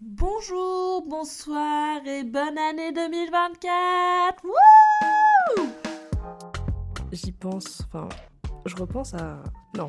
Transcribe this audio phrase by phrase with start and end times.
[0.00, 5.66] Bonjour, bonsoir et bonne année 2024 Wouh
[7.10, 8.08] J'y pense, enfin,
[8.64, 9.42] je repense à...
[9.76, 9.88] Non,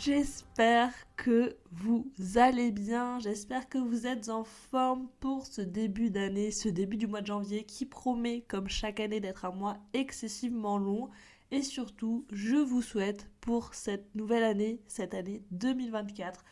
[0.00, 6.52] J'espère que vous allez bien, j'espère que vous êtes en forme pour ce début d'année,
[6.52, 10.78] ce début du mois de janvier qui promet comme chaque année d'être un mois excessivement
[10.78, 11.10] long.
[11.50, 16.44] Et surtout, je vous souhaite pour cette nouvelle année, cette année 2024,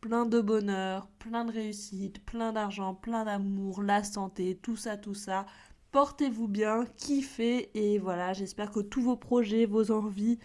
[0.00, 5.14] plein de bonheur, plein de réussite, plein d'argent, plein d'amour, la santé, tout ça, tout
[5.14, 5.44] ça.
[5.92, 10.38] Portez-vous bien, kiffez et voilà, j'espère que tous vos projets, vos envies,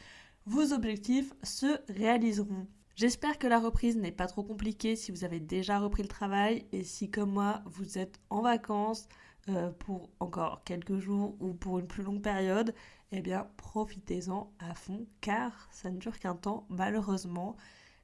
[0.50, 2.66] vos objectifs se réaliseront.
[2.96, 6.66] J'espère que la reprise n'est pas trop compliquée si vous avez déjà repris le travail
[6.72, 9.08] et si comme moi vous êtes en vacances
[9.50, 12.74] euh, pour encore quelques jours ou pour une plus longue période,
[13.12, 17.56] eh bien profitez-en à fond car ça ne dure qu'un temps malheureusement.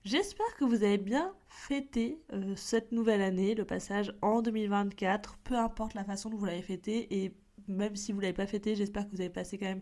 [0.03, 5.55] J'espère que vous avez bien fêté euh, cette nouvelle année, le passage en 2024, peu
[5.57, 7.35] importe la façon dont vous l'avez fêté et
[7.67, 9.81] même si vous ne l'avez pas fêté, j'espère que vous avez passé quand même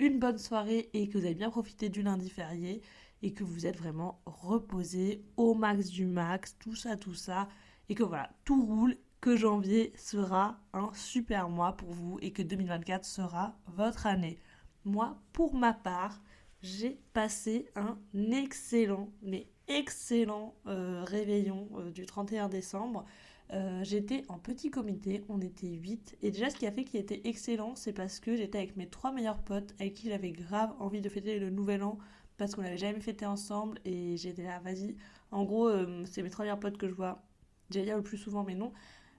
[0.00, 2.82] une bonne soirée et que vous avez bien profité du lundi férié
[3.22, 7.48] et que vous êtes vraiment reposé au max du max, tout ça, tout ça,
[7.88, 12.40] et que voilà, tout roule, que janvier sera un super mois pour vous et que
[12.40, 14.38] 2024 sera votre année.
[14.86, 16.22] Moi, pour ma part,
[16.62, 23.04] j'ai passé un excellent, mais excellent euh, réveillon euh, du 31 décembre.
[23.52, 26.18] Euh, j'étais en petit comité, on était 8.
[26.22, 28.88] Et déjà, ce qui a fait qu'il était excellent, c'est parce que j'étais avec mes
[28.88, 31.98] trois meilleurs potes avec qui j'avais grave envie de fêter le nouvel an
[32.36, 33.80] parce qu'on n'avait jamais fêté ensemble.
[33.84, 34.94] Et j'étais là, vas-y.
[35.32, 37.22] En gros, euh, c'est mes trois meilleurs potes que je vois.
[37.70, 38.72] J'allais dire le plus souvent, mais non.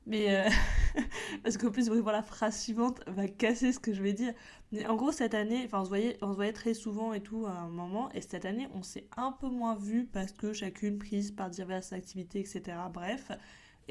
[0.07, 0.49] Mais euh,
[1.43, 4.33] parce qu'en plus, voir la phrase suivante va casser ce que je vais dire.
[4.71, 7.21] Mais en gros, cette année, enfin, on se voyait, on se voyait très souvent et
[7.21, 8.09] tout à un moment.
[8.13, 11.91] Et cette année, on s'est un peu moins vu parce que chacune prise par diverses
[11.93, 12.77] activités, etc.
[12.93, 13.31] Bref.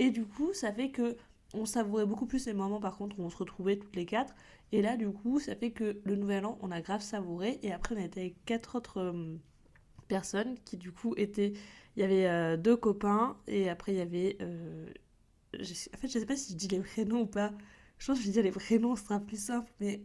[0.01, 1.17] Et du coup, ça fait que
[1.53, 4.35] on savourait beaucoup plus ces moments par contre où on se retrouvait toutes les quatre.
[4.73, 7.59] Et là, du coup, ça fait que le nouvel an, on a grave savouré.
[7.63, 9.37] Et après, on était avec quatre autres euh,
[10.09, 11.53] personnes qui, du coup, étaient.
[11.97, 14.39] Il y avait euh, deux copains et après, il y avait.
[14.41, 14.87] Euh,
[15.55, 17.53] en fait, je sais pas si je dis les prénoms ou pas.
[17.99, 19.71] Je pense que je vais dire les prénoms, ce sera plus simple.
[19.81, 20.01] Mais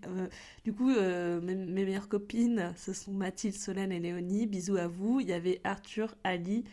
[0.66, 4.48] du coup, mes, mes, meilleures copines, ce sont Mathilde, Solène et Léonie.
[4.48, 5.22] Bisous à vous.
[5.22, 6.66] Il y avait Arthur, Ali,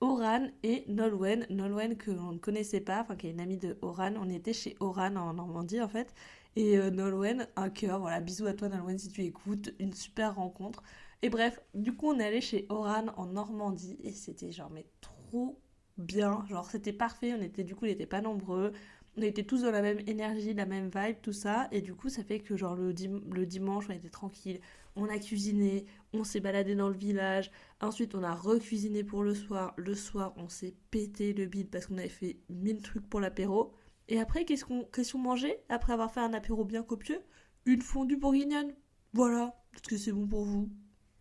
[0.00, 1.46] Oran et Nolwenn.
[1.50, 4.14] Nolwenn que on ne connaissait pas, enfin qui est une amie de Oran.
[4.18, 6.14] On était chez Oran en Normandie en fait.
[6.56, 10.34] Et euh, Nolwenn, un cœur, voilà, bisous à toi Nolwenn si tu écoutes, une super
[10.36, 10.82] rencontre.
[11.22, 14.86] Et bref, du coup on est allé chez Oran en Normandie et c'était genre mais
[15.00, 15.58] trop
[15.98, 18.72] bien, genre c'était parfait, on était du coup on n'était pas nombreux,
[19.16, 22.08] on était tous dans la même énergie, la même vibe, tout ça, et du coup
[22.10, 22.92] ça fait que genre le,
[23.32, 24.60] le dimanche on était tranquille,
[24.96, 29.34] on a cuisiné, on s'est baladé dans le village, ensuite on a recuisiné pour le
[29.34, 33.20] soir, le soir on s'est pété le bide parce qu'on avait fait mille trucs pour
[33.20, 33.74] l'apéro,
[34.08, 37.20] et après qu'est-ce qu'on qu'est-ce mangeait après avoir fait un apéro bien copieux?
[37.66, 38.72] Une fondue bourguignonne,
[39.12, 40.70] voilà, parce que c'est bon pour vous.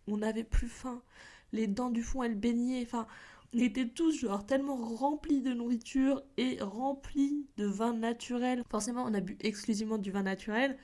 [0.08, 1.02] On n'avait plus faim,
[1.52, 3.08] les dents du fond elles baignaient, enfin
[3.54, 8.64] on était tous genre tellement remplis de nourriture et remplis de vin naturel.
[8.70, 10.78] Forcément on a bu exclusivement du vin naturel,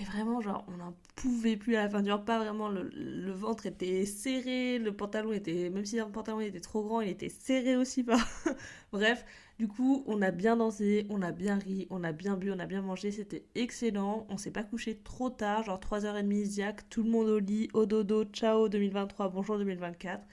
[0.00, 2.38] et vraiment, genre, on n'en pouvait plus à la fin du repas.
[2.38, 7.02] Vraiment, le, ventre était serré, le pantalon était, même si le pantalon était trop grand,
[7.02, 8.02] il était serré aussi.
[8.02, 8.16] Pas.
[8.92, 9.26] Bref,
[9.58, 12.58] du coup, on a bien dansé, on a bien ri, on a bien bu, on
[12.58, 13.10] a bien mangé.
[13.10, 14.26] C'était excellent.
[14.30, 17.84] On s'est pas couché trop tard, genre 3h30 Isiac, tout le monde au lit, au
[17.84, 20.24] dodo, ciao 2023, bonjour 2024.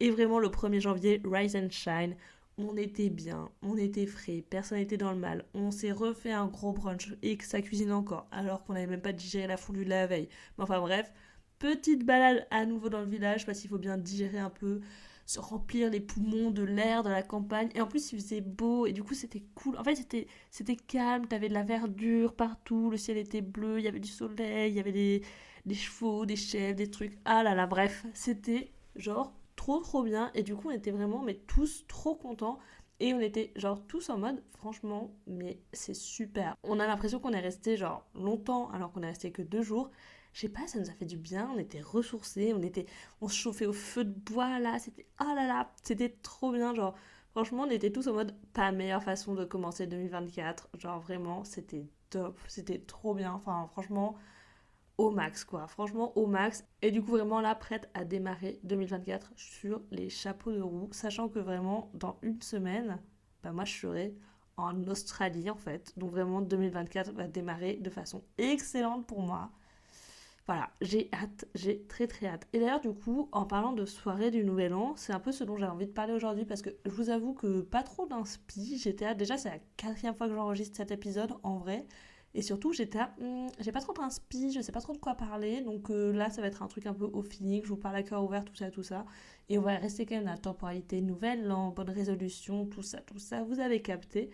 [0.00, 2.14] Et vraiment, le 1er janvier, Rise and Shine
[2.58, 5.44] on était bien, on était frais, personne n'était dans le mal.
[5.54, 9.02] On s'est refait un gros brunch et que ça cuisine encore, alors qu'on n'avait même
[9.02, 10.28] pas digéré la fondue de la veille.
[10.56, 11.12] Mais enfin bref,
[11.58, 14.80] petite balade à nouveau dans le village parce qu'il faut bien digérer un peu,
[15.26, 17.70] se remplir les poumons de l'air de la campagne.
[17.74, 19.76] Et en plus, il faisait beau et du coup, c'était cool.
[19.78, 23.84] En fait, c'était, c'était calme, t'avais de la verdure partout, le ciel était bleu, il
[23.84, 25.22] y avait du soleil, il y avait des,
[25.66, 27.18] des chevaux, des chèvres, des trucs.
[27.24, 30.30] Ah là là, bref, c'était genre trop trop bien.
[30.34, 32.58] Et du coup on était vraiment mais tous trop contents.
[33.00, 36.56] Et on était genre tous en mode franchement mais c'est super.
[36.62, 39.90] On a l'impression qu'on est resté genre longtemps alors qu'on est resté que deux jours.
[40.32, 42.86] Je sais pas, ça nous a fait du bien, on était ressourcés, on était
[43.20, 46.74] on se chauffait au feu de bois là, c'était oh là là, c'était trop bien.
[46.74, 46.94] Genre
[47.30, 51.86] franchement on était tous en mode pas meilleure façon de commencer 2024, genre vraiment c'était
[52.10, 53.32] top, c'était trop bien.
[53.32, 54.16] Enfin franchement
[54.98, 55.66] au max, quoi.
[55.66, 56.64] Franchement, au max.
[56.82, 61.28] Et du coup, vraiment là, prête à démarrer 2024 sur les chapeaux de roue, sachant
[61.28, 62.98] que vraiment, dans une semaine,
[63.42, 64.14] bah moi, je serai
[64.56, 65.92] en Australie, en fait.
[65.96, 69.50] Donc vraiment, 2024 va démarrer de façon excellente pour moi.
[70.46, 72.46] Voilà, j'ai hâte, j'ai très très hâte.
[72.52, 75.42] Et d'ailleurs, du coup, en parlant de soirée du Nouvel An, c'est un peu ce
[75.42, 78.76] dont j'ai envie de parler aujourd'hui parce que je vous avoue que pas trop d'inspi.
[78.76, 81.86] J'étais hâte, déjà, c'est la quatrième fois que j'enregistre cet épisode en vrai.
[82.34, 85.60] Et surtout, j'étais hmm, j'ai pas trop d'inspi, je sais pas trop de quoi parler.
[85.62, 87.62] Donc euh, là, ça va être un truc un peu au feeling.
[87.62, 89.04] Je vous parle à cœur ouvert, tout ça, tout ça.
[89.48, 93.00] Et on va rester quand même dans la temporalité nouvelle, en bonne résolution, tout ça,
[93.02, 93.44] tout ça.
[93.44, 94.30] Vous avez capté.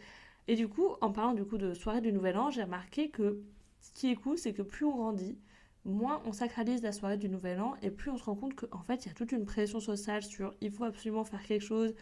[0.48, 3.42] Et du coup, en parlant du coup de soirée du Nouvel An, j'ai remarqué que
[3.80, 5.38] ce qui est cool, c'est que plus on grandit,
[5.84, 8.82] moins on sacralise la soirée du Nouvel An et plus on se rend compte qu'en
[8.82, 11.94] fait, il y a toute une pression sociale sur il faut absolument faire quelque chose,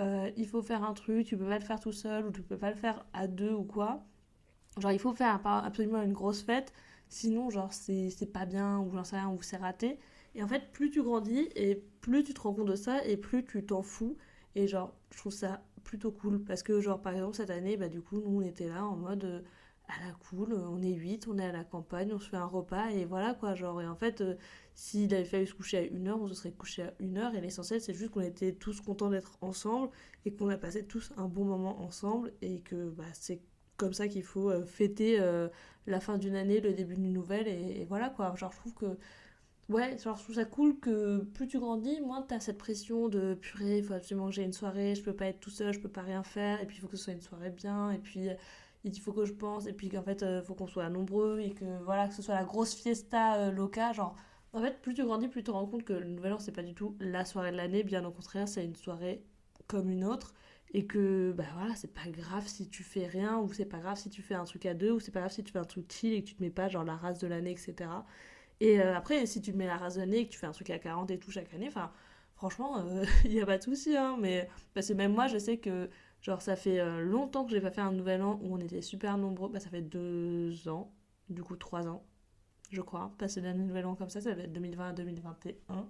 [0.00, 2.42] euh, il faut faire un truc, tu peux pas le faire tout seul ou tu
[2.42, 4.04] peux pas le faire à deux ou quoi.
[4.78, 6.72] Genre, il faut faire absolument une grosse fête,
[7.08, 9.98] sinon, genre, c'est pas bien, ou j'en sais rien, ou c'est raté.
[10.34, 13.16] Et en fait, plus tu grandis, et plus tu te rends compte de ça, et
[13.16, 14.16] plus tu t'en fous.
[14.54, 16.42] Et genre, je trouve ça plutôt cool.
[16.44, 18.96] Parce que, genre, par exemple, cette année, bah, du coup, nous, on était là en
[18.96, 19.40] mode euh,
[19.88, 22.46] à la cool, on est 8, on est à la campagne, on se fait un
[22.46, 23.54] repas, et voilà quoi.
[23.54, 24.36] Genre, et en fait, euh,
[24.74, 27.34] s'il avait fallu se coucher à une heure, on se serait couché à une heure.
[27.34, 29.90] Et l'essentiel, c'est juste qu'on était tous contents d'être ensemble,
[30.24, 33.42] et qu'on a passé tous un bon moment ensemble, et que bah, c'est
[33.82, 35.48] comme ça qu'il faut euh, fêter euh,
[35.86, 38.34] la fin d'une année, le début d'une nouvelle, et, voilà quoi.
[38.36, 38.98] Genre, je trouve que.
[39.68, 43.34] Ouais, genre, je trouve ça cool que plus tu grandis, moins t'as cette pression de
[43.34, 45.80] purée, il faut absolument que j'ai une soirée, je peux pas être tout seul, je
[45.80, 47.98] peux pas rien faire, et puis il faut que ce soit une soirée bien, et
[47.98, 48.28] puis
[48.84, 51.40] il faut que je pense, et puis qu'en fait, il euh, faut qu'on soit nombreux,
[51.40, 53.94] et que voilà, que ce soit la grosse fiesta locale.
[53.94, 54.14] Genre,
[54.52, 56.52] en fait, plus tu grandis, plus tu te rends compte que le Nouvel An, c'est
[56.52, 59.24] pas du tout la soirée de l'année, bien au contraire, c'est une soirée
[59.68, 60.34] comme une autre
[60.74, 63.96] et que bah voilà c'est pas grave si tu fais rien ou c'est pas grave
[63.98, 65.64] si tu fais un truc à deux ou c'est pas grave si tu fais un
[65.64, 67.90] truc chill et que tu te mets pas genre la race de l'année etc
[68.60, 70.46] et euh, après si tu te mets la race de l'année et que tu fais
[70.46, 71.92] un truc à 40 et tout chaque année enfin
[72.36, 72.82] franchement
[73.24, 74.16] il euh, a pas de souci hein.
[74.18, 75.90] Mais parce que même moi je sais que
[76.22, 78.82] genre ça fait euh, longtemps que j'ai pas fait un nouvel an où on était
[78.82, 79.50] super nombreux.
[79.50, 80.92] Bah ça fait deux ans
[81.28, 82.04] du coup trois ans
[82.70, 85.88] je crois passer d'un nouvel an comme ça ça va être 2020 à 2021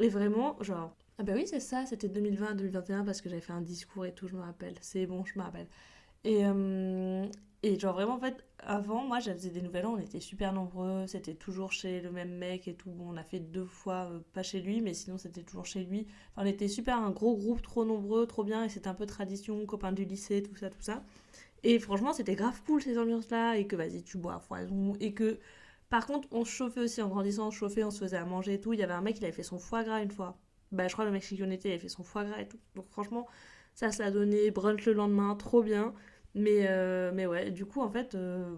[0.00, 3.60] et vraiment genre ah bah oui, c'est ça, c'était 2020-2021 parce que j'avais fait un
[3.60, 4.74] discours et tout, je me rappelle.
[4.80, 5.66] C'est bon, je me rappelle.
[6.24, 7.26] Et, euh,
[7.64, 11.34] et genre vraiment, en fait, avant, moi, j'avais des nouvelles on était super nombreux, c'était
[11.34, 12.92] toujours chez le même mec et tout.
[13.00, 16.06] On a fait deux fois, euh, pas chez lui, mais sinon c'était toujours chez lui.
[16.36, 19.06] Enfin, on était super, un gros groupe, trop nombreux, trop bien, et c'était un peu
[19.06, 21.02] tradition, copains du lycée, tout ça, tout ça.
[21.64, 25.14] Et franchement, c'était grave cool ces ambiances-là, et que vas-y, tu bois à foison, et
[25.14, 25.38] que...
[25.90, 28.24] Par contre, on se chauffait aussi en grandissant, on se chauffait, on se faisait à
[28.26, 28.74] manger et tout.
[28.74, 30.38] Il y avait un mec, il avait fait son foie gras une fois
[30.72, 32.58] bah, je crois le Mexique était, il a fait son foie gras et tout.
[32.74, 33.26] Donc franchement,
[33.74, 35.94] ça, ça a donné brunch le lendemain, trop bien.
[36.34, 38.54] Mais, euh, mais ouais, du coup, en fait, euh,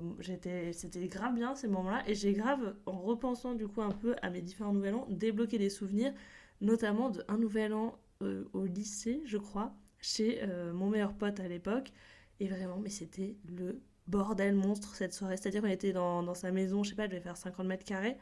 [0.73, 2.03] c'était grave bien ces moments-là.
[2.07, 5.59] Et j'ai grave, en repensant du coup un peu à mes différents nouvel an, débloqué
[5.59, 6.13] des souvenirs,
[6.61, 10.43] notamment d'un nouvel an euh, au lycée, je crois, chez
[10.75, 11.93] mon meilleur pote à l'époque.
[12.41, 15.37] Et vraiment, mais c'était le bordel monstre cette soirée.
[15.37, 17.85] C'est-à-dire qu'on était dans, dans, sa maison, je sais pas, elle devait faire 50 mètres
[17.85, 18.17] carrés.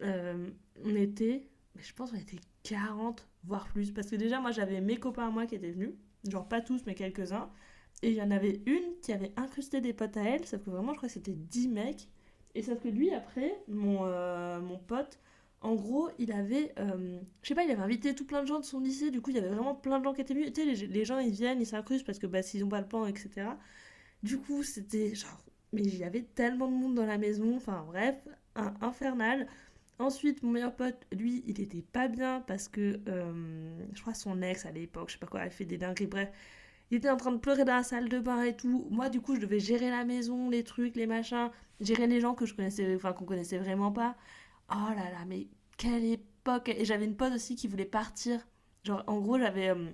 [0.00, 3.92] on était, mais je pense qu'on était 40, voire plus.
[3.92, 5.94] Parce que déjà, moi, j'avais mes copains à moi qui étaient venus.
[6.28, 7.50] Genre, pas tous, mais quelques-uns.
[8.02, 10.46] Et il y en avait une qui avait incrusté des potes à elle.
[10.46, 12.08] Sauf que vraiment, je crois que c'était 10 mecs.
[12.54, 15.18] Et sauf que lui, après, mon, euh, mon pote,
[15.60, 16.72] en gros, il avait.
[16.78, 19.10] Euh, je sais pas, il avait invité tout plein de gens de son lycée.
[19.10, 20.52] Du coup, il y avait vraiment plein de gens qui étaient venus.
[20.52, 22.86] Tu sais, les, gens, ils viennent, ils s'incrustent parce que bah, s'ils ont pas le
[22.86, 23.48] plan, etc.
[24.22, 25.42] Du coup, c'était genre.
[25.72, 27.56] Mais il y avait tellement de monde dans la maison.
[27.56, 28.16] Enfin, bref,
[28.54, 29.48] un infernal.
[29.98, 34.42] Ensuite, mon meilleur pote, lui, il était pas bien parce que euh, je crois son
[34.42, 36.30] ex à l'époque, je sais pas quoi, elle fait des dingueries, bref.
[36.90, 38.86] Il était en train de pleurer dans la salle de bain et tout.
[38.90, 42.34] Moi, du coup, je devais gérer la maison, les trucs, les machins, gérer les gens
[42.34, 44.16] que je connaissais, enfin, qu'on connaissait vraiment pas.
[44.70, 45.48] Oh là là, mais
[45.78, 46.68] quelle époque!
[46.68, 48.46] Et j'avais une pote aussi qui voulait partir.
[48.84, 49.90] Genre, en gros, j'avais euh,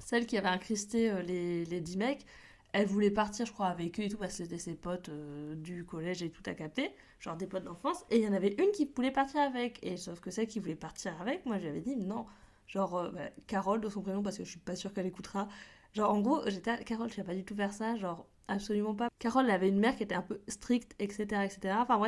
[0.00, 2.26] celle qui avait incrusté euh, les, les 10 mecs
[2.72, 5.54] elle voulait partir, je crois, avec eux et tout, parce que c'était ses potes euh,
[5.54, 8.04] du collège et tout à capter, genre des potes d'enfance.
[8.10, 9.78] Et il y en avait une qui voulait partir avec.
[9.82, 12.26] Et sauf que celle qui voulait partir avec, moi j'avais dit non.
[12.66, 15.48] Genre, euh, bah, Carole de son prénom, parce que je suis pas sûre qu'elle écoutera.
[15.94, 18.94] Genre, en gros, j'étais à Carole, je sais pas du tout faire ça, genre, absolument
[18.94, 19.08] pas.
[19.18, 21.74] Carole, avait une mère qui était un peu stricte, etc., etc.
[21.78, 21.98] Enfin,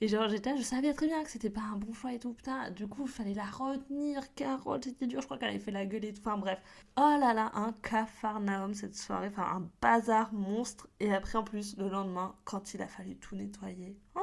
[0.00, 2.34] et genre, j'étais je savais très bien que c'était pas un bon choix et tout,
[2.34, 2.70] putain.
[2.70, 5.20] Du coup, il fallait la retenir, Carole, c'était dur.
[5.20, 6.20] Je crois qu'elle avait fait la gueule et tout.
[6.24, 6.60] Enfin, bref.
[6.98, 9.28] Oh là là, un cafarnaum cette soirée.
[9.28, 10.88] Enfin, un bazar monstre.
[11.00, 13.96] Et après, en plus, le lendemain, quand il a fallu tout nettoyer.
[14.14, 14.20] Oh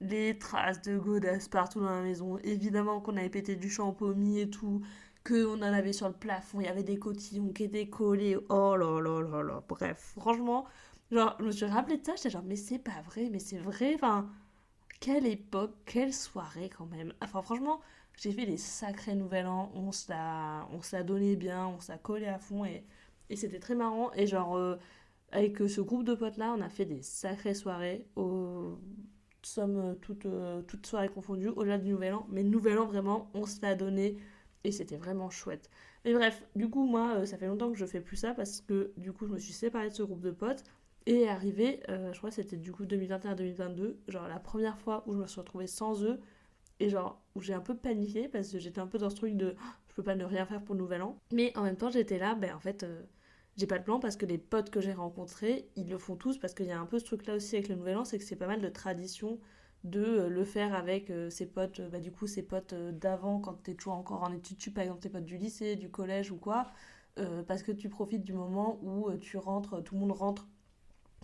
[0.00, 2.38] les traces de godasses partout dans la maison.
[2.44, 4.80] Évidemment qu'on avait pété du shampoing et tout.
[5.26, 6.60] Qu'on en avait sur le plafond.
[6.60, 8.36] Il y avait des cotillons qui étaient collés.
[8.48, 9.62] Oh là là là là.
[9.68, 10.66] Bref, franchement.
[11.10, 13.58] Genre, je me suis rappelé de ça, j'étais genre, mais c'est pas vrai, mais c'est
[13.58, 14.28] vrai, enfin,
[15.00, 17.12] quelle époque, quelle soirée quand même.
[17.22, 17.80] Enfin, franchement,
[18.18, 19.72] j'ai fait des sacrés nouvel an.
[19.74, 19.92] On
[20.82, 22.84] s'est donné bien, on s'est collé à fond et,
[23.30, 24.12] et c'était très marrant.
[24.14, 24.76] Et genre, euh,
[25.32, 28.06] avec ce groupe de potes là, on a fait des sacrées soirées.
[28.16, 28.78] Au...
[29.42, 32.26] Sommes toutes, euh, toutes soirées confondues au-delà du nouvel an.
[32.30, 34.16] Mais nouvel an, vraiment, on se l'a donné
[34.64, 35.70] et c'était vraiment chouette.
[36.04, 38.60] Mais bref, du coup, moi, euh, ça fait longtemps que je fais plus ça parce
[38.60, 40.64] que du coup, je me suis séparée de ce groupe de potes.
[41.08, 45.14] Et arrivé, euh, je crois que c'était du coup 2021-2022, genre la première fois où
[45.14, 46.20] je me suis retrouvée sans eux,
[46.80, 49.34] et genre où j'ai un peu paniqué parce que j'étais un peu dans ce truc
[49.34, 51.16] de oh, je peux pas ne rien faire pour le nouvel an.
[51.32, 53.00] Mais en même temps, j'étais là, ben en fait, euh,
[53.56, 56.36] j'ai pas de plan parce que les potes que j'ai rencontrés, ils le font tous
[56.36, 58.18] parce qu'il y a un peu ce truc là aussi avec le nouvel an, c'est
[58.18, 59.40] que c'est pas mal de tradition
[59.84, 63.72] de euh, le faire avec ses potes, bah du coup ses potes d'avant quand t'es
[63.72, 66.66] toujours encore en études, par exemple tes potes du lycée, du collège ou quoi,
[67.46, 70.46] parce que tu profites du moment où tu rentres, tout le monde rentre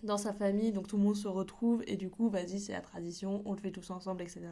[0.04, 2.80] dans sa famille, donc tout le monde se retrouve, et du coup, vas-y, c'est la
[2.80, 4.42] tradition, on le fait tous ensemble, etc.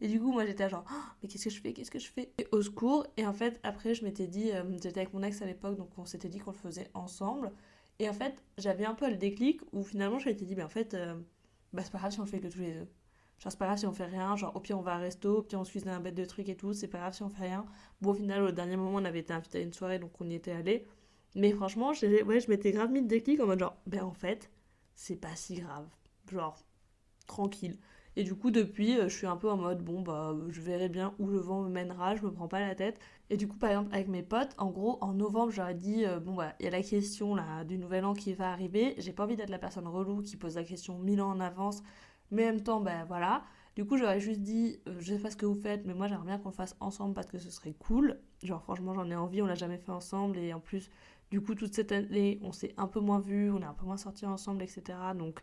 [0.00, 2.10] Et du coup, moi j'étais genre, oh, mais qu'est-ce que je fais, qu'est-ce que je
[2.10, 2.32] fais?
[2.38, 3.06] Et Au secours.
[3.16, 5.90] Et en fait, après, je m'étais dit, euh, j'étais avec mon ex à l'époque, donc
[5.96, 7.52] on s'était dit qu'on le faisait ensemble.
[8.00, 10.68] Et en fait, j'avais un peu le déclic où finalement, je m'étais dit, mais en
[10.68, 11.14] fait, euh,
[11.72, 12.88] bah, c'est pas grave si on le fait que tous les deux.
[13.38, 14.98] Genre, c'est pas grave si on fait rien, genre, au pire, on va à un
[14.98, 17.14] resto, au pire, on se cuisine un bête de trucs et tout, c'est pas grave
[17.14, 17.64] si on fait rien.
[18.00, 20.28] Bon, au final, au dernier moment, on avait été invité à une soirée, donc on
[20.28, 20.84] y était allé.
[21.34, 24.50] Mais franchement, ouais, je m'étais grave mis le déclic en mode genre, ben en fait,
[24.94, 25.88] c'est pas si grave.
[26.30, 26.58] Genre,
[27.26, 27.78] tranquille.
[28.16, 30.88] Et du coup, depuis, euh, je suis un peu en mode, bon, bah, je verrai
[30.88, 32.98] bien où le vent me mènera, je me prends pas la tête.
[33.30, 36.20] Et du coup, par exemple, avec mes potes, en gros, en novembre, j'aurais dit, euh,
[36.20, 38.94] bon, bah, il y a la question là, du nouvel an qui va arriver.
[38.98, 41.82] J'ai pas envie d'être la personne relou qui pose la question mille ans en avance.
[42.30, 43.44] Mais en même temps, ben voilà.
[43.76, 46.06] Du coup, j'aurais juste dit, euh, je sais pas ce que vous faites, mais moi,
[46.06, 48.18] j'aimerais bien qu'on le fasse ensemble parce que ce serait cool.
[48.42, 50.36] Genre, franchement, j'en ai envie, on l'a jamais fait ensemble.
[50.38, 50.90] Et en plus,
[51.32, 53.86] du coup, toute cette année, on s'est un peu moins vus, on est un peu
[53.86, 54.82] moins sortis ensemble, etc.
[55.18, 55.40] Donc,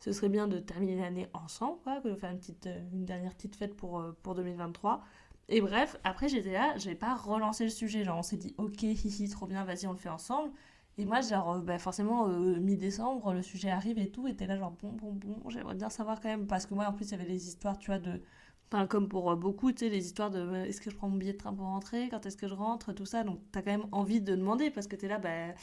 [0.00, 3.32] ce serait bien de terminer l'année ensemble, quoi, de faire une, petite, euh, une dernière
[3.36, 5.00] petite fête pour, euh, pour 2023.
[5.48, 8.02] Et bref, après, j'étais là, j'ai pas relancé le sujet.
[8.02, 10.50] Genre, on s'est dit, ok, hihi, trop bien, vas-y, on le fait ensemble.
[10.96, 14.26] Et moi, genre, euh, bah, forcément, mi-décembre, le sujet arrive et tout.
[14.26, 16.48] Et t'es là, genre, bon, bon, bon, j'aimerais bien savoir quand même.
[16.48, 18.20] Parce que moi, en plus, il y avait des histoires, tu vois, de
[18.70, 21.08] Enfin, comme pour euh, beaucoup, tu sais, les histoires de euh, est-ce que je prends
[21.08, 23.24] mon billet de train pour rentrer, quand est-ce que je rentre, tout ça.
[23.24, 25.54] Donc, tu as quand même envie de demander parce que tu es là, bah, il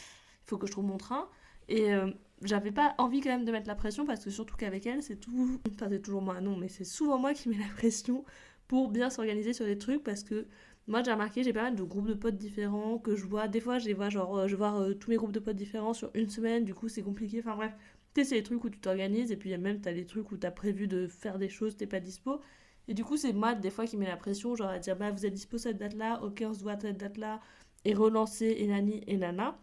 [0.46, 1.30] faut que je trouve mon train.
[1.68, 4.86] Et euh, j'avais pas envie quand même de mettre la pression parce que surtout qu'avec
[4.88, 5.60] elle, c'est tout.
[5.80, 8.26] C'est toujours moi, non, mais c'est souvent moi qui mets la pression
[8.68, 10.48] pour bien s'organiser sur des trucs parce que
[10.88, 13.48] moi, j'ai remarqué, j'ai pas mal de groupes de potes différents que je vois.
[13.48, 16.12] Des fois, je les vois, genre, je vois tous mes groupes de potes différents sur
[16.16, 17.40] une semaine, du coup, c'est compliqué.
[17.40, 17.76] Enfin, bref,
[18.14, 20.38] tu sais, c'est les trucs où tu t'organises et puis même, t'as des trucs où
[20.38, 22.40] t'as prévu de faire des choses, t'es pas dispo.
[22.88, 25.12] Et du coup, c'est Matt, des fois, qui met la pression, genre à dire bah,
[25.12, 27.40] vous êtes dispo cette date-là, ok, on se voit cette date-là,
[27.84, 29.58] et relancer et Nani et Nana.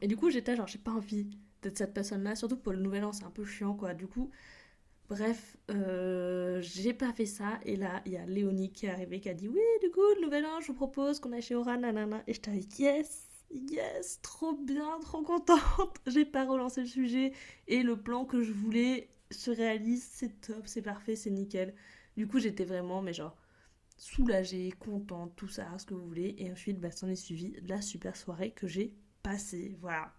[0.00, 1.26] Et du coup, j'étais genre, j'ai pas envie
[1.62, 3.94] d'être cette personne-là, surtout pour le nouvel an, c'est un peu chiant, quoi.
[3.94, 4.30] Du coup,
[5.08, 7.60] bref, euh, j'ai pas fait ça.
[7.64, 10.00] Et là, il y a Léonie qui est arrivée, qui a dit oui, du coup,
[10.16, 12.22] le nouvel an, je vous propose qu'on aille chez Oran, nanana.
[12.26, 15.60] Et j'étais dit yes, yes, trop bien, trop contente.
[16.06, 17.32] j'ai pas relancé le sujet.
[17.68, 21.74] Et le plan que je voulais se réalise, c'est top, c'est parfait, c'est nickel.
[22.16, 23.36] Du coup, j'étais vraiment, mais genre,
[23.96, 26.34] soulagée, contente, tout ça, ce que vous voulez.
[26.38, 29.76] Et ensuite, bah, s'en est suivi la super soirée que j'ai passée.
[29.80, 30.12] Voilà.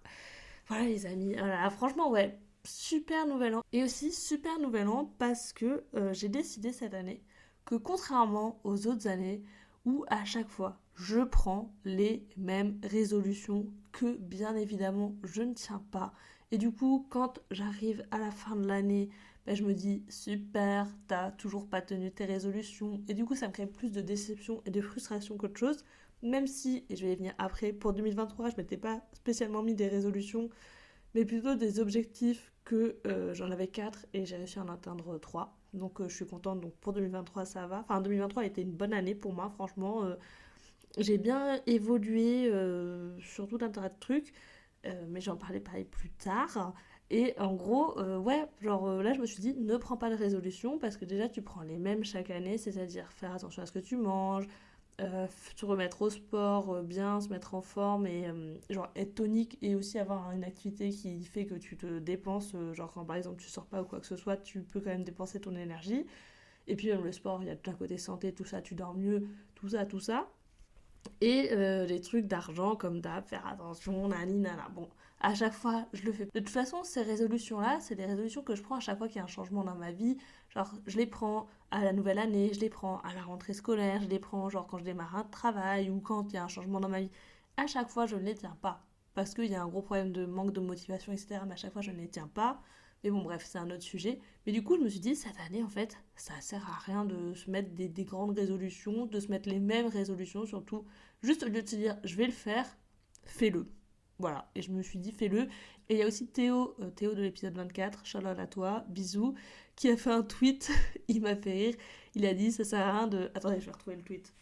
[0.67, 1.33] Voilà, les amis.
[1.33, 3.63] Voilà, franchement, ouais, super nouvel an.
[3.71, 7.23] Et aussi, super nouvel an parce que euh, j'ai décidé cette année
[7.65, 9.43] que contrairement aux autres années
[9.85, 15.83] où à chaque fois je prends les mêmes résolutions que bien évidemment je ne tiens
[15.91, 16.13] pas.
[16.51, 19.09] Et du coup, quand j'arrive à la fin de l'année,
[19.45, 23.01] ben, je me dis super, t'as toujours pas tenu tes résolutions.
[23.07, 25.83] Et du coup, ça me crée plus de déception et de frustration qu'autre chose.
[26.21, 29.75] Même si, et je vais y venir après, pour 2023, je m'étais pas spécialement mis
[29.75, 30.49] des résolutions,
[31.15, 35.17] mais plutôt des objectifs que euh, j'en avais 4 et j'ai réussi à en atteindre
[35.17, 35.57] 3.
[35.73, 36.61] Donc euh, je suis contente.
[36.61, 37.79] Donc pour 2023, ça va.
[37.81, 40.05] Enfin, 2023 a été une bonne année pour moi, franchement.
[40.05, 40.15] Euh,
[40.97, 42.51] j'ai bien évolué
[43.19, 44.31] sur tout un tas de trucs,
[45.07, 46.75] mais j'en parlais pareil plus tard.
[47.09, 50.09] Et en gros, euh, ouais, genre euh, là je me suis dit, ne prends pas
[50.09, 53.65] de résolution parce que déjà tu prends les mêmes chaque année, c'est-à-dire faire attention à
[53.65, 54.47] ce que tu manges,
[55.01, 58.25] euh, te remettre au sport, bien se mettre en forme et
[58.69, 62.91] genre être tonique et aussi avoir une activité qui fait que tu te dépenses, genre
[62.93, 65.03] quand par exemple tu sors pas ou quoi que ce soit, tu peux quand même
[65.03, 66.05] dépenser ton énergie.
[66.67, 68.75] Et puis même le sport, il y a tout un côté santé, tout ça, tu
[68.75, 70.29] dors mieux, tout ça, tout ça.
[71.21, 74.69] Et les trucs d'argent comme d'hab, faire attention, nani, nana.
[74.73, 74.89] Bon,
[75.23, 76.25] à chaque fois, je le fais.
[76.25, 79.17] De toute façon, ces résolutions-là, c'est des résolutions que je prends à chaque fois qu'il
[79.17, 80.17] y a un changement dans ma vie.
[80.49, 84.01] Genre, je les prends à la nouvelle année, je les prends à la rentrée scolaire,
[84.03, 86.49] je les prends genre quand je démarre un travail ou quand il y a un
[86.49, 87.09] changement dans ma vie.
[87.55, 88.85] À chaque fois, je ne les tiens pas.
[89.13, 91.39] Parce qu'il y a un gros problème de manque de motivation, etc.
[91.47, 92.61] Mais à chaque fois, je ne les tiens pas.
[93.03, 94.19] Mais bon, bref, c'est un autre sujet.
[94.45, 97.05] Mais du coup, je me suis dit, cette année, en fait, ça sert à rien
[97.05, 100.85] de se mettre des, des grandes résolutions, de se mettre les mêmes résolutions, surtout.
[101.21, 102.65] Juste au lieu de se dire, je vais le faire,
[103.23, 103.67] fais-le.
[104.23, 104.49] Voilà.
[104.55, 105.49] Et je me suis dit, fais-le.
[105.89, 109.33] Et il y a aussi Théo, euh, Théo de l'épisode 24, Charlotte à toi, bisous,
[109.75, 110.71] qui a fait un tweet.
[111.09, 111.75] il m'a fait rire.
[112.15, 113.31] Il a dit, ça sert à rien de.
[113.35, 114.33] Attendez, je vais retrouver le tweet.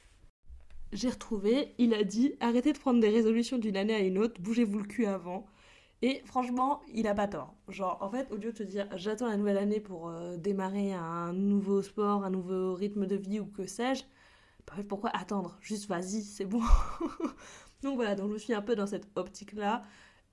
[0.93, 4.39] J'ai retrouvé, il a dit, arrêtez de prendre des résolutions d'une année à une autre,
[4.39, 5.47] bougez-vous le cul avant.
[6.03, 7.55] Et franchement, il a pas tort.
[7.67, 10.93] Genre, en fait, au lieu de te dire j'attends la nouvelle année pour euh, démarrer
[10.93, 14.03] un nouveau sport, un nouveau rythme de vie ou que sais-je,
[14.67, 15.57] bah, pourquoi attendre?
[15.59, 16.61] Juste vas-y, c'est bon.
[17.83, 19.83] donc voilà, donc je suis un peu dans cette optique-là.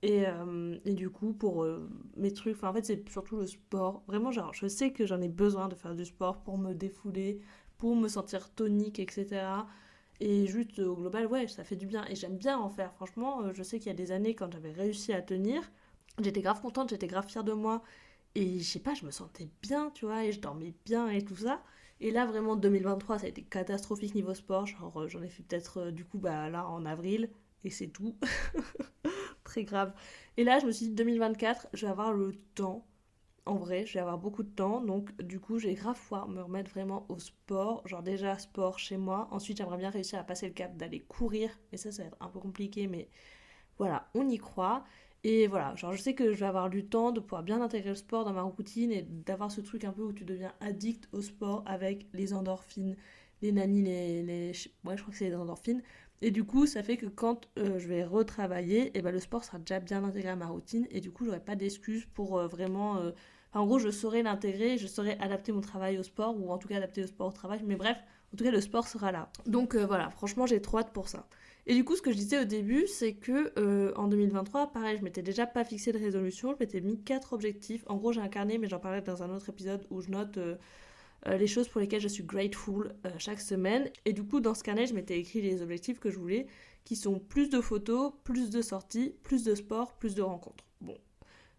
[0.01, 4.03] Et, euh, et, du coup, pour euh, mes trucs, en fait, c'est surtout le sport.
[4.07, 7.41] Vraiment, je sais que j'en ai besoin de faire du sport pour me défouler,
[7.77, 9.67] pour me sentir tonique, etc.
[10.21, 12.05] Et juste au global, ouais, ça fait du bien.
[12.07, 12.93] Et j'aime bien en faire.
[12.93, 15.69] Franchement, euh, je sais qu'il y a des années, quand j'avais réussi à tenir,
[16.21, 17.83] j'étais grave contente, j'étais grave fière de moi.
[18.35, 21.23] Et je sais pas, je me sentais bien, tu vois, et je dormais bien et
[21.25, 21.61] tout ça.
[22.01, 24.65] Et là, vraiment, 2023, ça a été catastrophique niveau sport.
[24.65, 27.29] Genre, euh, j'en ai fait peut-être, euh, du coup, bah là, en avril.
[27.63, 28.15] Et c'est tout.
[29.43, 29.93] Très grave.
[30.37, 32.85] Et là, je me suis dit, 2024, je vais avoir le temps
[33.45, 36.41] en vrai, je vais avoir beaucoup de temps, donc du coup, j'ai grave pouvoir me
[36.41, 37.81] remettre vraiment au sport.
[37.87, 39.27] Genre déjà sport chez moi.
[39.31, 42.17] Ensuite, j'aimerais bien réussir à passer le cap d'aller courir, mais ça, ça va être
[42.19, 43.09] un peu compliqué, mais
[43.77, 44.85] voilà, on y croit.
[45.23, 47.89] Et voilà, genre je sais que je vais avoir du temps de pouvoir bien intégrer
[47.89, 51.09] le sport dans ma routine et d'avoir ce truc un peu où tu deviens addict
[51.11, 52.95] au sport avec les endorphines,
[53.41, 54.51] les nannies, les, les...
[54.85, 55.81] Ouais, je crois que c'est les endorphines.
[56.21, 59.19] Et du coup, ça fait que quand euh, je vais retravailler, et eh ben, le
[59.19, 62.37] sport sera déjà bien intégré à ma routine et du coup, j'aurai pas d'excuses pour
[62.37, 63.11] euh, vraiment euh,
[63.53, 66.67] en gros, je saurais l'intégrer, je saurais adapter mon travail au sport, ou en tout
[66.67, 67.61] cas adapter le sport au travail.
[67.65, 67.97] Mais bref,
[68.33, 69.31] en tout cas, le sport sera là.
[69.47, 71.27] Donc voilà, franchement, j'ai trop hâte pour ça.
[71.69, 74.97] Et du coup, ce que je disais au début, c'est que euh, en 2023, pareil,
[74.97, 77.83] je m'étais déjà pas fixé de résolution, je m'étais mis quatre objectifs.
[77.85, 80.37] En gros, j'ai un carnet, mais j'en parlerai dans un autre épisode où je note
[80.37, 80.57] euh,
[81.27, 83.87] les choses pour lesquelles je suis grateful chaque semaine.
[84.05, 86.47] Et du coup, dans ce carnet, je m'étais écrit les objectifs que je voulais,
[86.85, 90.65] qui sont plus de photos, plus de sorties, plus de sport, plus de rencontres.
[90.81, 90.97] Bon,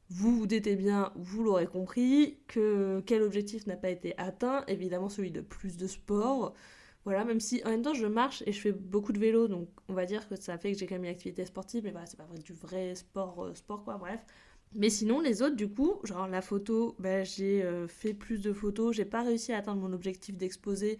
[0.08, 4.64] vous vous doutez bien, vous l'aurez compris, que quel objectif n'a pas été atteint?
[4.66, 6.52] Évidemment celui de plus de sport.
[7.04, 9.68] Voilà, même si en même temps je marche et je fais beaucoup de vélo, donc
[9.88, 12.06] on va dire que ça fait que j'ai quand même une activité sportive, mais voilà,
[12.06, 14.20] c'est pas vrai du vrai sport, euh, sport quoi, bref.
[14.74, 18.52] Mais sinon, les autres, du coup, genre la photo, ben, j'ai euh, fait plus de
[18.52, 20.98] photos, j'ai pas réussi à atteindre mon objectif d'exposer,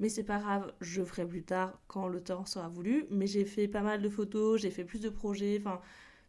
[0.00, 3.06] mais c'est pas grave, je ferai plus tard quand le temps sera voulu.
[3.10, 5.80] Mais j'ai fait pas mal de photos, j'ai fait plus de projets, enfin,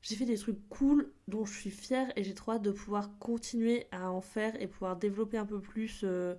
[0.04, 3.18] j'ai fait des trucs cool dont je suis fière et j'ai trop hâte de pouvoir
[3.20, 6.36] continuer à en faire et pouvoir développer un peu plus euh,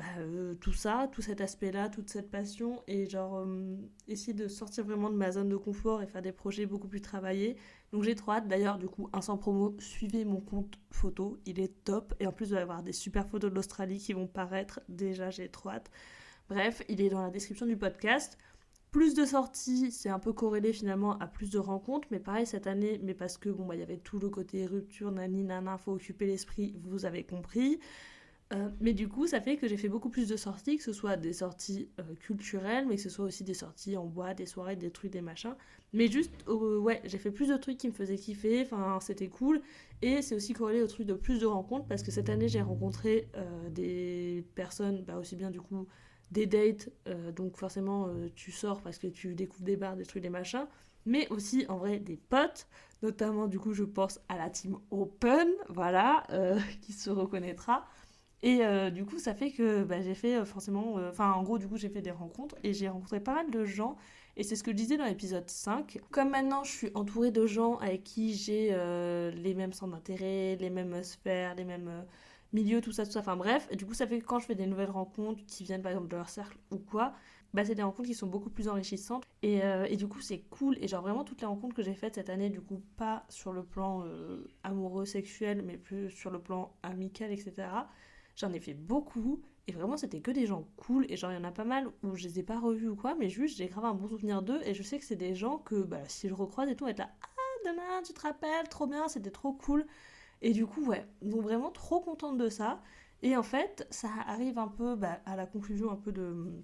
[0.00, 3.76] bah, euh, tout ça, tout cet aspect-là, toute cette passion et genre euh,
[4.08, 7.02] essayer de sortir vraiment de ma zone de confort et faire des projets beaucoup plus
[7.02, 7.58] travaillés.
[7.92, 8.48] Donc j'ai trop hâte.
[8.48, 12.32] D'ailleurs, du coup, un sans promo, suivez mon compte photo, il est top et en
[12.32, 14.80] plus, il va y avoir des super photos de l'Australie qui vont paraître.
[14.88, 15.90] Déjà, j'ai trop hâte.
[16.48, 18.38] Bref, il est dans la description du podcast.
[18.92, 22.66] Plus de sorties, c'est un peu corrélé finalement à plus de rencontres, mais pareil cette
[22.66, 25.76] année, mais parce que bon, bah, il y avait tout le côté rupture, nani, nana,
[25.76, 27.80] faut occuper l'esprit, vous avez compris.
[28.52, 30.92] Euh, mais du coup, ça fait que j'ai fait beaucoup plus de sorties, que ce
[30.92, 34.46] soit des sorties euh, culturelles, mais que ce soit aussi des sorties en bois, des
[34.46, 35.54] soirées, des trucs, des machins.
[35.92, 39.60] Mais juste, ouais, j'ai fait plus de trucs qui me faisaient kiffer, enfin, c'était cool.
[40.02, 42.60] Et c'est aussi corrélé au truc de plus de rencontres, parce que cette année, j'ai
[42.60, 45.86] rencontré euh, des personnes, bah, aussi bien du coup
[46.32, 46.90] des dates,
[47.34, 50.64] donc forcément tu sors parce que tu découvres des bars, des trucs, des machins,
[51.04, 52.68] mais aussi en vrai des potes,
[53.02, 56.22] notamment du coup je pense à la team Open, voilà,
[56.82, 57.84] qui se reconnaîtra.
[58.42, 61.76] Et du coup ça fait que bah, j'ai fait forcément, enfin en gros du coup
[61.76, 63.96] j'ai fait des rencontres et j'ai rencontré pas mal de gens.
[64.36, 65.98] Et c'est ce que je disais dans l'épisode 5.
[66.10, 68.70] Comme maintenant je suis entourée de gens avec qui j'ai
[69.34, 72.04] les mêmes centres d'intérêt, les mêmes sphères, les mêmes
[72.52, 73.20] milieu, tout ça, tout ça.
[73.20, 75.82] Enfin bref, du coup, ça fait que quand je fais des nouvelles rencontres qui viennent
[75.82, 77.14] par exemple de leur cercle ou quoi,
[77.54, 79.24] bah, c'est des rencontres qui sont beaucoup plus enrichissantes.
[79.42, 80.76] Et, euh, et du coup, c'est cool.
[80.80, 83.52] Et genre, vraiment, toutes les rencontres que j'ai faites cette année, du coup, pas sur
[83.52, 87.68] le plan euh, amoureux, sexuel, mais plus sur le plan amical, etc.
[88.36, 89.42] J'en ai fait beaucoup.
[89.66, 91.06] Et vraiment, c'était que des gens cool.
[91.08, 92.96] Et genre, il y en a pas mal où je les ai pas revus ou
[92.96, 94.60] quoi, mais juste, j'ai grave un bon souvenir d'eux.
[94.64, 96.98] Et je sais que c'est des gens que, bah, si je recroise et tout, être
[96.98, 99.86] là, ah, demain, tu te rappelles, trop bien, c'était trop cool.
[100.42, 102.82] Et du coup, ouais, donc vraiment trop contente de ça.
[103.22, 106.62] Et en fait, ça arrive un peu bah, à la conclusion un peu de,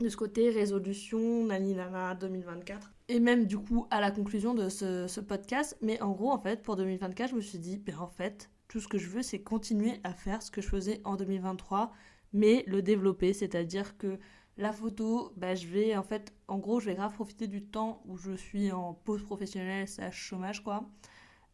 [0.00, 2.92] de ce côté résolution, nani nana 2024.
[3.08, 5.78] Et même du coup à la conclusion de ce, ce, podcast.
[5.80, 8.80] Mais en gros, en fait, pour 2024, je me suis dit, ben en fait, tout
[8.80, 11.92] ce que je veux, c'est continuer à faire ce que je faisais en 2023,
[12.32, 13.34] mais le développer.
[13.34, 14.18] C'est-à-dire que
[14.56, 18.02] la photo, bah, je vais en fait, en gros, je vais grave profiter du temps
[18.06, 20.88] où je suis en pause professionnelle, c'est chômage quoi.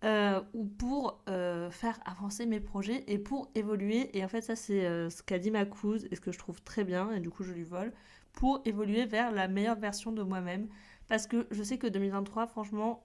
[0.04, 4.16] euh, ou pour euh, faire avancer mes projets et pour évoluer.
[4.16, 6.38] Et en fait, ça, c'est euh, ce qu'a dit ma cousine et ce que je
[6.38, 7.92] trouve très bien, et du coup, je lui vole,
[8.32, 10.68] pour évoluer vers la meilleure version de moi-même.
[11.08, 13.04] Parce que je sais que 2023, franchement,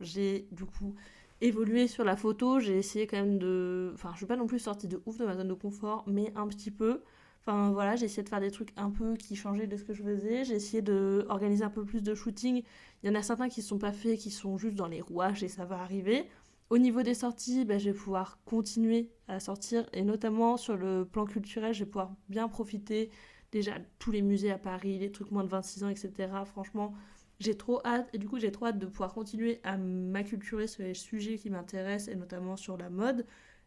[0.00, 0.94] j'ai du coup
[1.44, 2.58] évolué sur la photo.
[2.58, 3.90] J'ai essayé quand même de.
[3.94, 6.32] Enfin, je suis pas non plus sortie de ouf de ma zone de confort, mais
[6.36, 7.02] un petit peu.
[7.40, 9.92] Enfin voilà, j'ai essayé de faire des trucs un peu qui changeaient de ce que
[9.92, 10.44] je faisais.
[10.44, 12.62] J'ai essayé d'organiser un peu plus de shooting.
[13.02, 15.02] Il y en a certains qui ne sont pas faits, qui sont juste dans les
[15.02, 16.26] rouages et ça va arriver.
[16.70, 21.04] Au niveau des sorties, ben, je vais pouvoir continuer à sortir et notamment sur le
[21.04, 23.10] plan culturel, je vais pouvoir bien profiter.
[23.52, 26.10] Déjà, tous les musées à Paris, les trucs moins de 26 ans, etc.
[26.46, 26.94] Franchement,
[27.40, 30.82] j'ai trop hâte et du coup, j'ai trop hâte de pouvoir continuer à m'acculturer sur
[30.82, 33.26] les sujets qui m'intéressent et notamment sur la mode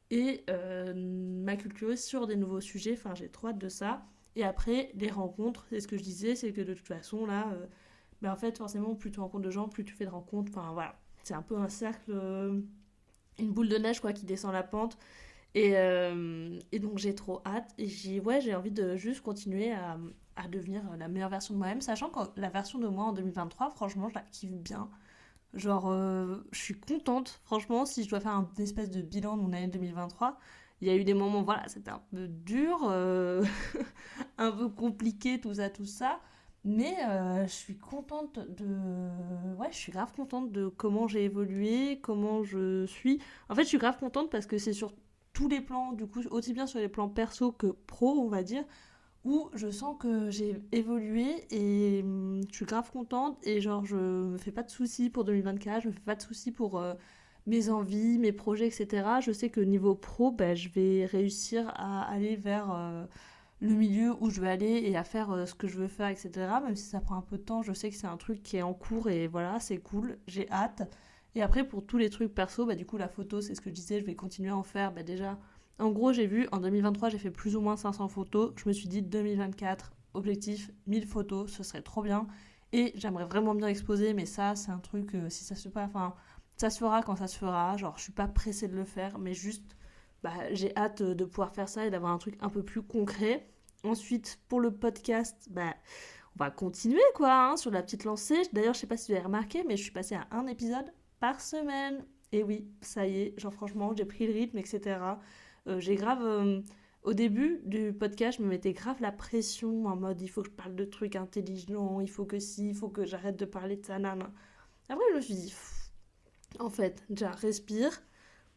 [0.09, 2.93] et euh, m'acculturer sur des nouveaux sujets.
[2.93, 4.05] Enfin, j'ai trop hâte de ça.
[4.35, 7.49] Et après, les rencontres, c'est ce que je disais, c'est que de toute façon, là,
[7.53, 7.65] euh,
[8.21, 10.51] ben, en fait, forcément, plus tu rencontres de gens, plus tu fais de rencontres.
[10.55, 10.99] Enfin, voilà.
[11.23, 12.61] C'est un peu un cercle, euh,
[13.39, 14.97] une boule de neige, quoi, qui descend la pente.
[15.55, 17.73] Et, euh, et donc, j'ai trop hâte.
[17.77, 19.97] Et j'ai ouais, envie de juste continuer à,
[20.35, 23.71] à devenir la meilleure version de moi-même, sachant que la version de moi en 2023,
[23.71, 24.89] franchement, je la kiffe bien.
[25.53, 29.41] Genre, euh, je suis contente, franchement, si je dois faire un espèce de bilan de
[29.43, 30.37] mon année 2023.
[30.81, 33.43] Il y a eu des moments, voilà, c'était un peu dur, euh,
[34.37, 36.19] un peu compliqué, tout ça, tout ça.
[36.65, 36.95] Mais
[37.45, 38.65] je suis contente de.
[39.57, 43.21] Ouais, je suis grave contente de comment j'ai évolué, comment je suis.
[43.49, 44.93] En fait, je suis grave contente parce que c'est sur
[45.37, 48.41] tous les plans, du coup, aussi bien sur les plans perso que pro, on va
[48.41, 48.63] dire
[49.23, 53.95] où je sens que j'ai évolué et hum, je suis grave contente et genre je
[53.95, 56.95] me fais pas de soucis pour 2024, je me fais pas de soucis pour euh,
[57.45, 59.07] mes envies, mes projets, etc.
[59.21, 63.05] Je sais que niveau pro, ben, je vais réussir à aller vers euh,
[63.61, 66.07] le milieu où je veux aller et à faire euh, ce que je veux faire,
[66.07, 66.31] etc.
[66.63, 68.57] Même si ça prend un peu de temps, je sais que c'est un truc qui
[68.57, 70.89] est en cours et voilà, c'est cool, j'ai hâte.
[71.35, 73.69] Et après, pour tous les trucs perso, bah, du coup, la photo, c'est ce que
[73.69, 74.91] je disais, je vais continuer à en faire.
[74.91, 75.37] Bah, déjà,
[75.79, 78.53] en gros, j'ai vu en 2023, j'ai fait plus ou moins 500 photos.
[78.55, 82.27] Je me suis dit 2024, objectif 1000 photos, ce serait trop bien.
[82.73, 85.79] Et j'aimerais vraiment bien exposer, mais ça, c'est un truc, euh, si ça se fait
[85.79, 86.15] enfin,
[86.57, 87.77] ça se fera quand ça se fera.
[87.77, 89.77] Genre, je suis pas pressée de le faire, mais juste,
[90.23, 93.47] bah, j'ai hâte de pouvoir faire ça et d'avoir un truc un peu plus concret.
[93.83, 95.75] Ensuite, pour le podcast, bah,
[96.35, 98.41] on va continuer quoi, hein, sur la petite lancée.
[98.53, 100.91] D'ailleurs, je sais pas si vous avez remarqué, mais je suis passée à un épisode
[101.19, 102.05] par semaine.
[102.31, 104.99] Et oui, ça y est, genre franchement, j'ai pris le rythme, etc.
[105.67, 106.23] Euh, j'ai grave.
[106.23, 106.61] Euh,
[107.03, 110.49] au début du podcast, je me mettais grave la pression en mode il faut que
[110.49, 113.77] je parle de trucs intelligents, il faut que si, il faut que j'arrête de parler
[113.77, 114.29] de ça, nan.
[114.89, 115.53] Après, je me suis dit,
[116.59, 118.01] en fait, déjà, respire,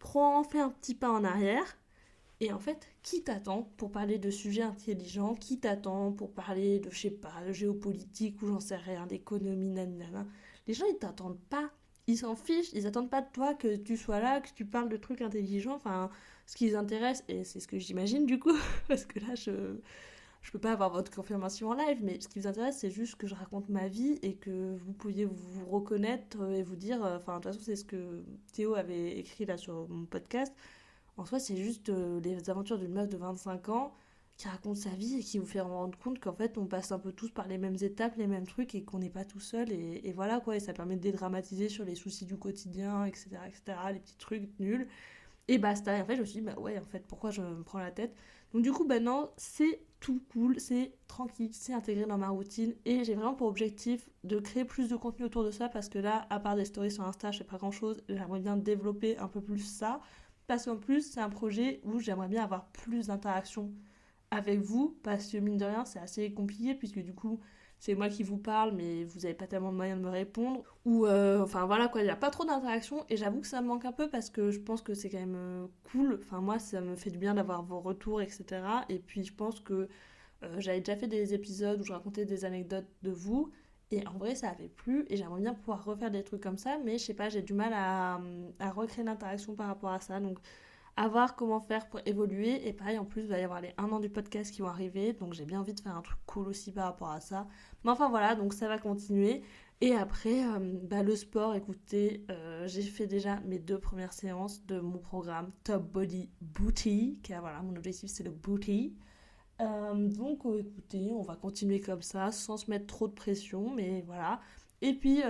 [0.01, 1.79] prends, fais un petit pas en arrière.
[2.41, 6.91] Et en fait, qui t'attend pour parler de sujets intelligents Qui t'attend pour parler de,
[6.91, 10.27] je sais pas, de géopolitique ou j'en sais rien, d'économie, nanana
[10.67, 11.71] Les gens, ils t'attendent pas.
[12.07, 14.89] Ils s'en fichent, ils attendent pas de toi que tu sois là, que tu parles
[14.89, 15.75] de trucs intelligents.
[15.75, 16.11] Enfin,
[16.47, 18.57] ce qui les intéresse, et c'est ce que j'imagine du coup,
[18.89, 19.79] parce que là je
[20.43, 23.17] je peux pas avoir votre confirmation en live, mais ce qui vous intéresse, c'est juste
[23.17, 27.17] que je raconte ma vie et que vous pouviez vous reconnaître et vous dire, euh,
[27.17, 30.55] enfin, de toute façon, c'est ce que Théo avait écrit là sur mon podcast.
[31.17, 33.93] En soi, c'est juste euh, les aventures d'une meuf de 25 ans
[34.41, 36.99] qui raconte sa vie et qui vous fait rendre compte qu'en fait, on passe un
[36.99, 39.71] peu tous par les mêmes étapes, les mêmes trucs et qu'on n'est pas tout seul.
[39.71, 43.79] Et, voilà quoi, et ça permet de dédramatiser sur les soucis du quotidien, etc., etc.,
[43.93, 44.89] les petits trucs nuls.
[45.49, 45.95] Et basta.
[45.99, 47.81] Et en fait, je me suis dit, bah ouais, en fait, pourquoi je me prends
[47.81, 48.15] la tête?
[48.55, 52.75] Donc, du coup, bah non, c'est tout cool, c'est tranquille, c'est intégré dans ma routine.
[52.87, 55.99] Et j'ai vraiment pour objectif de créer plus de contenu autour de ça parce que
[55.99, 58.03] là, à part des stories sur Insta, je sais pas grand chose.
[58.09, 60.01] J'aimerais bien développer un peu plus ça.
[60.47, 63.71] Parce qu'en plus, c'est un projet où j'aimerais bien avoir plus d'interaction
[64.31, 64.99] avec vous.
[65.03, 67.41] Parce que mine de rien, c'est assez compliqué puisque du coup,
[67.81, 70.63] c'est moi qui vous parle, mais vous n'avez pas tellement de moyens de me répondre.
[70.85, 73.07] Ou, euh, enfin voilà quoi, il n'y a pas trop d'interaction.
[73.09, 75.19] Et j'avoue que ça me manque un peu parce que je pense que c'est quand
[75.19, 76.21] même euh, cool.
[76.23, 78.45] Enfin, moi, ça me fait du bien d'avoir vos retours, etc.
[78.91, 79.89] Et puis, je pense que
[80.43, 83.51] euh, j'avais déjà fait des épisodes où je racontais des anecdotes de vous.
[83.91, 85.07] Et en vrai, ça avait plu.
[85.09, 86.79] Et j'aimerais bien pouvoir refaire des trucs comme ça.
[86.85, 88.21] Mais je sais pas, j'ai du mal à,
[88.59, 90.21] à recréer l'interaction par rapport à ça.
[90.21, 90.39] Donc,
[91.01, 92.67] à comment faire pour évoluer.
[92.69, 94.69] Et pareil, en plus, il va y avoir les 1 an du podcast qui vont
[94.69, 95.15] arriver.
[95.15, 97.47] Donc j'ai bien envie de faire un truc cool aussi par rapport à ça.
[97.85, 99.43] Mais enfin voilà, donc ça va continuer.
[99.81, 104.65] Et après, euh, bah, le sport, écoutez, euh, j'ai fait déjà mes deux premières séances
[104.67, 107.19] de mon programme Top Body Booty.
[107.23, 108.95] Car voilà, mon objectif c'est le booty.
[109.63, 114.03] Euh, donc écoutez, on va continuer comme ça, sans se mettre trop de pression, mais
[114.07, 114.41] voilà.
[114.83, 115.23] Et puis,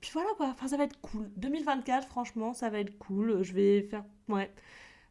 [0.00, 1.30] puis voilà quoi, enfin ça va être cool.
[1.36, 3.42] 2024, franchement, ça va être cool.
[3.42, 4.52] Je vais faire, ouais,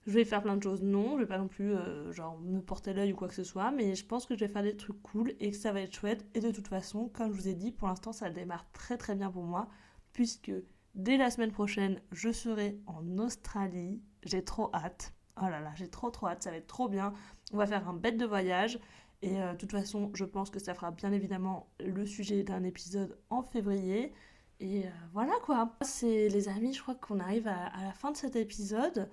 [0.08, 0.82] je vais faire plein de choses.
[0.82, 2.12] Non, je vais pas non plus euh,
[2.42, 4.64] me porter l'œil ou quoi que ce soit, mais je pense que je vais faire
[4.64, 6.26] des trucs cool et que ça va être chouette.
[6.34, 9.16] Et de toute façon, comme je vous ai dit, pour l'instant ça démarre très très
[9.16, 9.68] bien pour moi,
[10.14, 10.52] puisque
[10.96, 14.02] Dès la semaine prochaine, je serai en Australie.
[14.24, 15.14] J'ai trop hâte.
[15.42, 17.14] Oh là là, j'ai trop trop hâte, ça va être trop bien.
[17.54, 18.78] On va faire un bête de voyage.
[19.22, 22.64] Et euh, de toute façon, je pense que ça fera bien évidemment le sujet d'un
[22.64, 24.14] épisode en février.
[24.60, 25.78] Et euh, voilà quoi.
[25.82, 29.10] C'est les amis, je crois qu'on arrive à, la fin de cet épisode.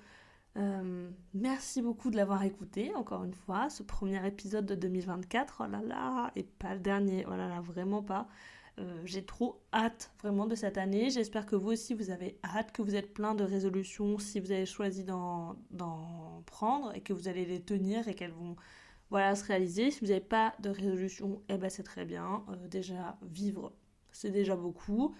[0.58, 5.62] Euh, merci beaucoup de l'avoir écouté, encore une fois, ce premier épisode de 2024.
[5.64, 7.24] Oh là là, et pas le dernier.
[7.26, 8.28] Oh là vraiment pas.
[9.04, 11.10] J'ai trop hâte vraiment de cette année.
[11.10, 14.52] J'espère que vous aussi vous avez hâte, que vous êtes plein de résolutions si vous
[14.52, 15.56] avez choisi d'en
[16.46, 18.54] prendre et que vous allez les tenir et qu'elles vont
[19.10, 19.90] voilà, se réaliser.
[19.90, 22.44] Si vous n'avez pas de résolution, eh ben c'est très bien.
[22.50, 23.72] Euh, déjà, vivre,
[24.12, 25.14] c'est déjà beaucoup.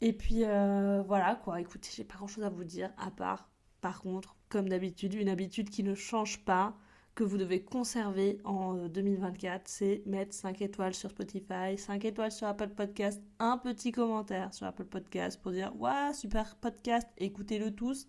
[0.00, 3.48] Et puis euh, voilà quoi, écoutez, j'ai pas grand chose à vous dire, à part,
[3.80, 6.74] par contre, comme d'habitude, une habitude qui ne change pas,
[7.14, 12.32] que vous devez conserver en 2024, euh, c'est mettre 5 étoiles sur Spotify, 5 étoiles
[12.32, 17.72] sur Apple Podcast, un petit commentaire sur Apple Podcast pour dire Waouh, super podcast, écoutez-le
[17.72, 18.06] tous.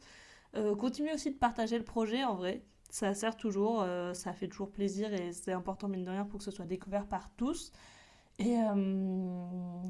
[0.80, 2.64] continuez aussi de partager le projet en vrai
[2.96, 6.38] ça sert toujours, euh, ça fait toujours plaisir et c'est important mine de rien pour
[6.38, 7.74] que ce soit découvert par tous.
[8.40, 9.10] Et euh,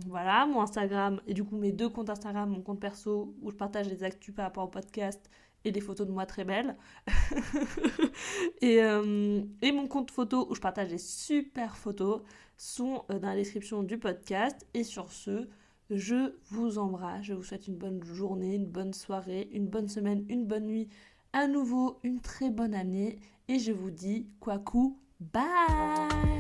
[0.08, 3.56] voilà, mon Instagram, et du coup mes deux comptes Instagram, mon compte perso où je
[3.56, 5.30] partage des actus par rapport au podcast
[5.66, 6.78] et des photos de moi très belles.
[8.62, 12.22] et, euh, et, mon compte photo où je partage des super photos
[12.56, 14.66] sont dans la description du podcast.
[14.74, 15.50] Et sur ce,
[15.90, 20.26] je vous embrasse, je vous souhaite une bonne journée, une bonne soirée, une bonne semaine,
[20.30, 20.88] une bonne nuit
[21.36, 26.35] à nouveau une très bonne année et je vous dis quoi coup bye